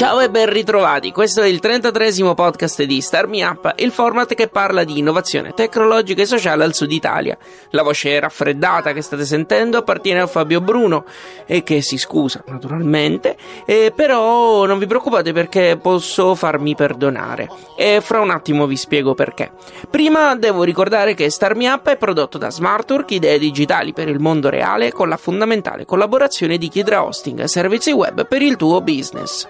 [0.00, 4.32] Ciao e ben ritrovati, questo è il 33 podcast di Star Me Up, il format
[4.32, 7.36] che parla di innovazione tecnologica e sociale al sud Italia.
[7.72, 11.04] La voce raffreddata che state sentendo appartiene a Fabio Bruno
[11.44, 13.36] e che si scusa naturalmente,
[13.66, 19.12] eh, però non vi preoccupate perché posso farmi perdonare e fra un attimo vi spiego
[19.12, 19.52] perché.
[19.90, 24.18] Prima devo ricordare che Star Me Up è prodotto da Smartwork, idee digitali per il
[24.18, 29.46] mondo reale con la fondamentale collaborazione di Kidra Hosting, servizi web per il tuo business.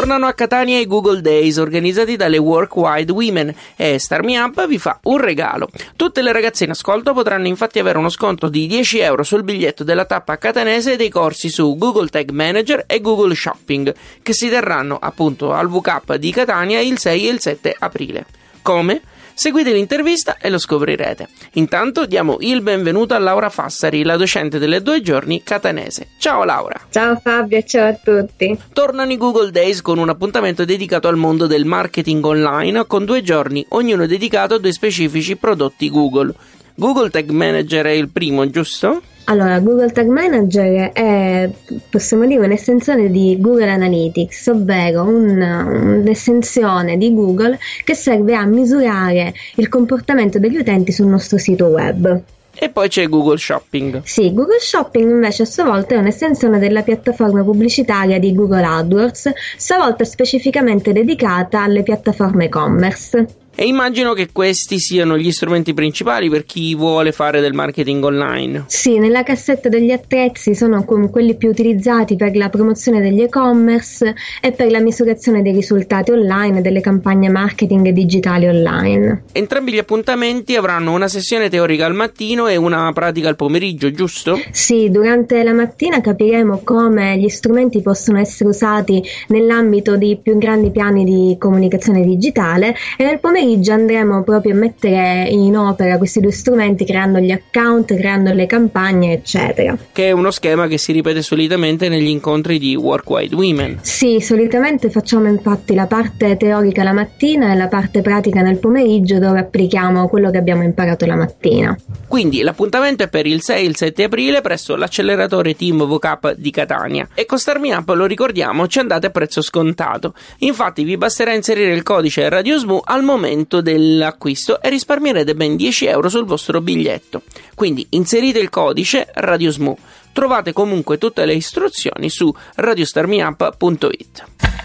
[0.00, 4.66] Tornano a Catania i Google Days organizzati dalle Work Wide Women e Star Me Up
[4.66, 5.68] vi fa un regalo.
[5.94, 9.84] Tutte le ragazze in ascolto potranno infatti avere uno sconto di 10 euro sul biglietto
[9.84, 14.96] della tappa catanese dei corsi su Google Tag Manager e Google Shopping che si terranno
[14.98, 18.24] appunto al VCAP di Catania il 6 e il 7 aprile.
[18.62, 19.02] Come?
[19.40, 21.28] Seguite l'intervista e lo scoprirete.
[21.52, 26.08] Intanto diamo il benvenuto a Laura Fassari, la docente delle due giorni catanese.
[26.18, 26.78] Ciao Laura!
[26.90, 28.54] Ciao Fabio, ciao a tutti.
[28.74, 33.22] Tornano i Google Days con un appuntamento dedicato al mondo del marketing online con due
[33.22, 36.34] giorni, ognuno dedicato a due specifici prodotti Google.
[36.74, 39.02] Google Tag Manager è il primo, giusto?
[39.24, 41.48] Allora, Google Tag Manager è,
[41.88, 49.32] possiamo dire, un'estensione di Google Analytics, ovvero un- un'estensione di Google che serve a misurare
[49.56, 52.22] il comportamento degli utenti sul nostro sito web.
[52.62, 54.02] E poi c'è Google Shopping.
[54.04, 59.30] Sì, Google Shopping invece a sua volta è un'estensione della piattaforma pubblicitaria di Google AdWords,
[59.56, 63.26] stavolta specificamente dedicata alle piattaforme e-commerce.
[63.60, 68.64] E immagino che questi siano gli strumenti principali per chi vuole fare del marketing online.
[68.68, 74.52] Sì, nella cassetta degli attrezzi sono quelli più utilizzati per la promozione degli e-commerce e
[74.52, 79.24] per la misurazione dei risultati online delle campagne marketing digitali online.
[79.32, 84.40] Entrambi gli appuntamenti avranno una sessione teorica al mattino e una pratica al pomeriggio, giusto?
[84.52, 90.70] Sì, durante la mattina capiremo come gli strumenti possono essere usati nell'ambito di più grandi
[90.70, 96.32] piani di comunicazione digitale e nel pomeriggio andremo proprio a mettere in opera questi due
[96.32, 99.76] strumenti creando gli account, creando le campagne, eccetera.
[99.92, 103.78] Che è uno schema che si ripete solitamente negli incontri di Work Wide Women.
[103.82, 109.18] Sì, solitamente facciamo infatti la parte teorica la mattina e la parte pratica nel pomeriggio
[109.18, 111.76] dove applichiamo quello che abbiamo imparato la mattina.
[112.06, 116.50] Quindi l'appuntamento è per il 6 e il 7 aprile presso l'acceleratore Team Vocap di
[116.50, 117.08] Catania.
[117.14, 120.14] E con Starmi Up, lo ricordiamo, ci andate a prezzo scontato.
[120.38, 123.29] Infatti vi basterà inserire il codice RadioSMU al momento
[123.60, 127.22] dell'acquisto e risparmierete ben 10 euro sul vostro biglietto.
[127.54, 129.76] Quindi inserite il codice RadioSMU.
[130.12, 134.59] Trovate comunque tutte le istruzioni su radiostarmiup.it.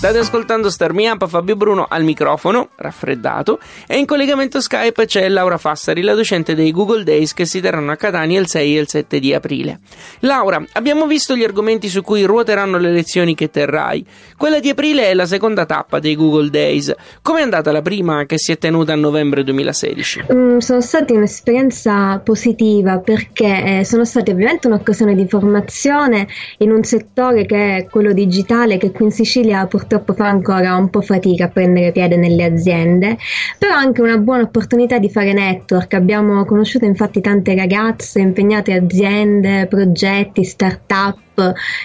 [0.00, 5.28] State ascoltando Star Me Up, Fabio Bruno al microfono, raffreddato, e in collegamento Skype c'è
[5.28, 8.80] Laura Fassari, la docente dei Google Days che si terranno a Catania il 6 e
[8.80, 9.80] il 7 di aprile.
[10.20, 14.02] Laura, abbiamo visto gli argomenti su cui ruoteranno le lezioni che terrai.
[14.38, 16.94] Quella di aprile è la seconda tappa dei Google Days.
[17.20, 20.24] Com'è andata la prima che si è tenuta a novembre 2016?
[20.32, 26.26] Mm, sono stata un'esperienza positiva perché eh, sono stata ovviamente un'occasione di formazione
[26.60, 30.88] in un settore che è quello digitale che qui in Sicilia purtroppo fa ancora un
[30.88, 33.18] po' fatica a prendere piede nelle aziende,
[33.58, 35.94] però anche una buona opportunità di fare network.
[35.94, 41.18] Abbiamo conosciuto infatti tante ragazze impegnate aziende, progetti, start-up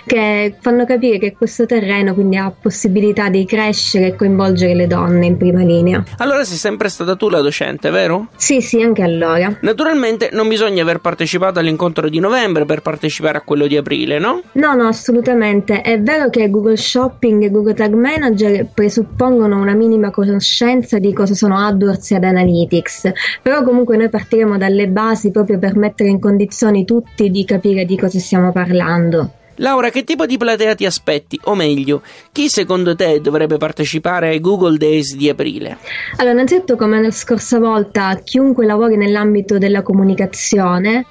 [0.05, 5.25] che fanno capire che questo terreno quindi ha possibilità di crescere e coinvolgere le donne
[5.25, 6.03] in prima linea.
[6.17, 8.27] Allora sei sempre stata tu la docente, vero?
[8.35, 9.57] Sì, sì, anche allora.
[9.61, 14.41] Naturalmente non bisogna aver partecipato all'incontro di novembre per partecipare a quello di aprile, no?
[14.53, 15.81] No, no, assolutamente.
[15.81, 21.33] È vero che Google Shopping e Google Tag Manager presuppongono una minima conoscenza di cosa
[21.33, 26.85] sono AdWords ed Analytics, però comunque noi partiremo dalle basi proprio per mettere in condizioni
[26.85, 29.31] tutti di capire di cosa stiamo parlando.
[29.57, 31.39] Laura, che tipo di platea ti aspetti?
[31.43, 35.77] O meglio, chi secondo te dovrebbe partecipare ai Google Days di aprile?
[36.17, 41.05] Allora, innanzitutto, come la scorsa volta, chiunque lavori nell'ambito della comunicazione,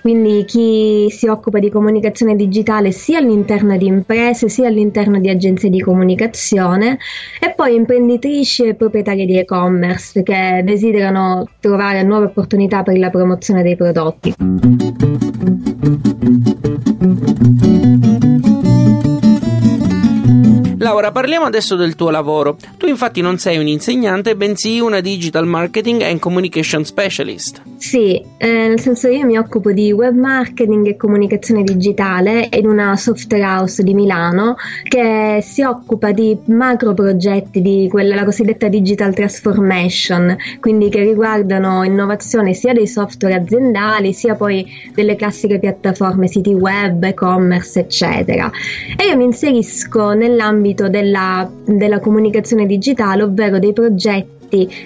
[0.00, 5.68] quindi chi si occupa di comunicazione digitale sia all'interno di imprese sia all'interno di agenzie
[5.68, 6.98] di comunicazione
[7.38, 13.62] e poi imprenditrici e proprietarie di e-commerce che desiderano trovare nuove opportunità per la promozione
[13.62, 14.34] dei prodotti.
[20.90, 22.56] Laura, parliamo adesso del tuo lavoro.
[22.76, 27.62] Tu infatti non sei un insegnante, bensì una digital marketing and communication specialist.
[27.76, 32.96] Sì, eh, nel senso io mi occupo di web marketing e comunicazione digitale in una
[32.96, 39.14] software house di Milano che si occupa di macro progetti di quella la cosiddetta digital
[39.14, 46.52] transformation, quindi che riguardano innovazione sia dei software aziendali sia poi delle classiche piattaforme, siti
[46.52, 48.50] web, e-commerce, eccetera.
[48.96, 54.38] E io mi inserisco nell'ambito ambito della, della comunicazione digitale, ovvero dei progetti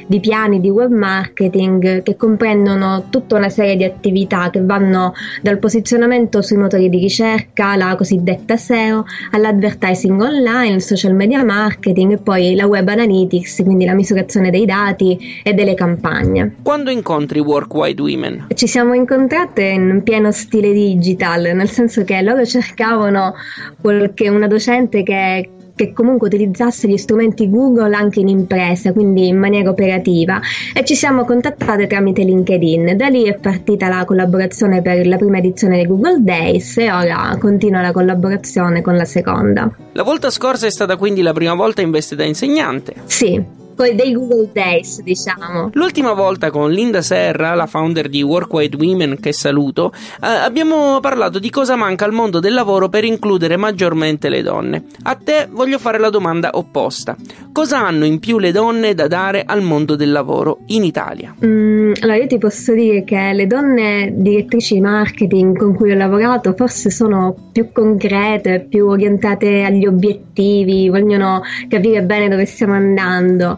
[0.07, 5.59] di piani di web marketing che comprendono tutta una serie di attività che vanno dal
[5.59, 12.19] posizionamento sui motori di ricerca, la cosiddetta SEO, all'advertising online, il social media marketing e
[12.19, 16.57] poi la web analytics, quindi la misurazione dei dati e delle campagne.
[16.63, 18.47] Quando incontri Workwide Women?
[18.55, 23.33] Ci siamo incontrate in pieno stile digital, nel senso che loro cercavano
[23.81, 29.39] qualche, una docente che che comunque utilizzasse gli strumenti Google anche in impresa, quindi in
[29.39, 30.41] maniera operativa
[30.73, 32.97] e ci siamo contattate tramite LinkedIn.
[32.97, 37.37] Da lì è partita la collaborazione per la prima edizione dei Google Days e ora
[37.39, 39.71] continua la collaborazione con la seconda.
[39.93, 42.95] La volta scorsa è stata quindi la prima volta in veste da insegnante.
[43.07, 45.71] Sì dei Google Days, diciamo.
[45.73, 49.93] L'ultima volta con Linda Serra, la founder di Workwide Women, che saluto,
[50.23, 54.85] eh, abbiamo parlato di cosa manca al mondo del lavoro per includere maggiormente le donne.
[55.03, 57.17] A te voglio fare la domanda opposta.
[57.53, 61.35] Cosa hanno in più le donne da dare al mondo del lavoro in Italia?
[61.45, 65.97] Mm, allora io ti posso dire che le donne direttrici di marketing con cui ho
[65.97, 73.57] lavorato forse sono più concrete, più orientate agli obiettivi, vogliono capire bene dove stiamo andando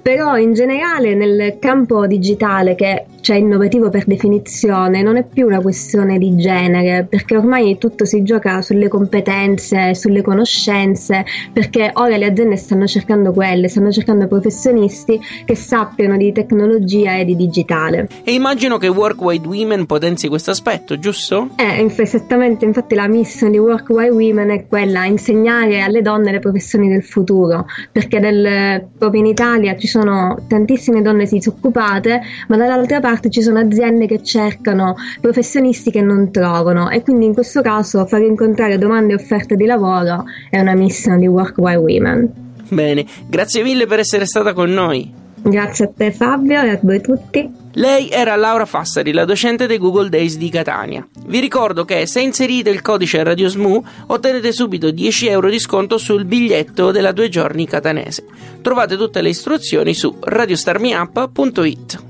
[0.00, 5.60] però in generale nel campo digitale che cioè innovativo per definizione, non è più una
[5.60, 12.26] questione di genere, perché ormai tutto si gioca sulle competenze, sulle conoscenze, perché ora le
[12.26, 18.08] aziende stanno cercando quelle, stanno cercando professionisti che sappiano di tecnologia e di digitale.
[18.24, 21.50] E immagino che Workwide Women potenzi questo aspetto, giusto?
[21.56, 26.88] Eh, esattamente, infatti la missione di Workwide Women è quella, insegnare alle donne le professioni
[26.88, 33.17] del futuro, perché del, proprio in Italia ci sono tantissime donne disoccupate, ma dall'altra parte
[33.18, 38.06] parte ci sono aziende che cercano professionisti che non trovano e quindi in questo caso
[38.06, 42.46] far incontrare domande e offerte di lavoro è una missione di Work by Women.
[42.68, 45.12] Bene, grazie mille per essere stata con noi.
[45.40, 47.50] Grazie a te Fabio e a voi tutti.
[47.72, 51.06] Lei era Laura Fassari, la docente dei Google Days di Catania.
[51.26, 56.24] Vi ricordo che se inserite il codice RadioSMU ottenete subito 10 euro di sconto sul
[56.24, 58.24] biglietto della due giorni catanese.
[58.62, 62.07] Trovate tutte le istruzioni su radiostarmiup.it.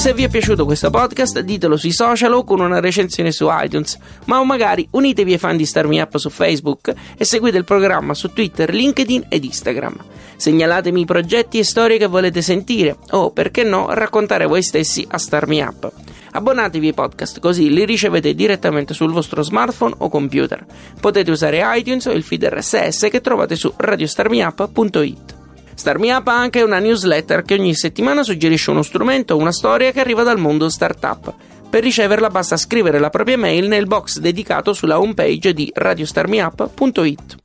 [0.00, 3.98] Se vi è piaciuto questo podcast ditelo sui social o con una recensione su iTunes,
[4.24, 7.64] ma o magari unitevi ai fan di Star Me Up su Facebook e seguite il
[7.64, 9.94] programma su Twitter, LinkedIn ed Instagram.
[10.36, 15.18] Segnalatemi i progetti e storie che volete sentire o, perché no, raccontare voi stessi a
[15.18, 15.92] Star Me Up.
[16.32, 20.64] Abbonatevi ai podcast così li ricevete direttamente sul vostro smartphone o computer.
[20.98, 25.39] Potete usare iTunes o il feed RSS che trovate su radiostarmiup.it.
[25.80, 29.50] Star Me Up ha anche una newsletter che ogni settimana suggerisce uno strumento o una
[29.50, 31.32] storia che arriva dal mondo startup.
[31.70, 37.36] Per riceverla basta scrivere la propria mail nel box dedicato sulla homepage di radiostarmiup.it.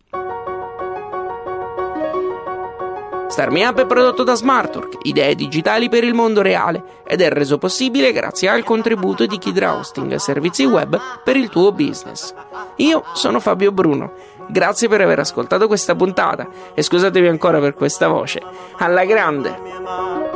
[3.29, 7.29] Star Me Up è prodotto da Smartwork, idee digitali per il mondo reale, ed è
[7.29, 12.33] reso possibile grazie al contributo di Kidra Hosting, servizi web per il tuo business.
[12.77, 14.13] Io sono Fabio Bruno
[14.47, 18.41] Grazie per aver ascoltato questa puntata e scusatevi ancora per questa voce.
[18.77, 20.34] Alla grande!